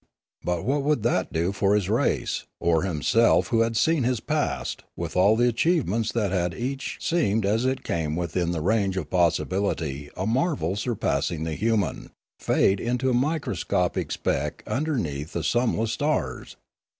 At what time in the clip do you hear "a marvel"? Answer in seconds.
10.17-10.75